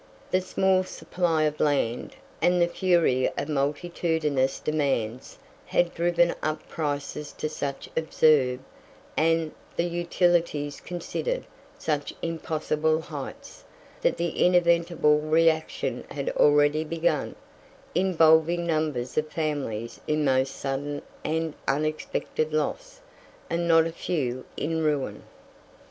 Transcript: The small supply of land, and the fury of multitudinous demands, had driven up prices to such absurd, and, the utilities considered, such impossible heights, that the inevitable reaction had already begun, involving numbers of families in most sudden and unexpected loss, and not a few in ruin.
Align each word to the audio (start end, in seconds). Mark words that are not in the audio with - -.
The 0.31 0.41
small 0.41 0.83
supply 0.83 1.43
of 1.43 1.59
land, 1.59 2.15
and 2.41 2.59
the 2.59 2.67
fury 2.67 3.29
of 3.37 3.47
multitudinous 3.47 4.59
demands, 4.59 5.37
had 5.67 5.93
driven 5.93 6.33
up 6.41 6.67
prices 6.67 7.31
to 7.33 7.47
such 7.47 7.87
absurd, 7.95 8.61
and, 9.15 9.51
the 9.75 9.83
utilities 9.83 10.81
considered, 10.81 11.45
such 11.77 12.15
impossible 12.23 12.99
heights, 12.99 13.63
that 14.01 14.17
the 14.17 14.43
inevitable 14.43 15.19
reaction 15.19 16.03
had 16.09 16.31
already 16.31 16.83
begun, 16.83 17.35
involving 17.93 18.65
numbers 18.65 19.19
of 19.19 19.27
families 19.27 19.99
in 20.07 20.25
most 20.25 20.55
sudden 20.55 21.03
and 21.23 21.53
unexpected 21.67 22.53
loss, 22.53 23.01
and 23.51 23.67
not 23.67 23.85
a 23.85 23.91
few 23.91 24.45
in 24.57 24.81
ruin. 24.81 25.21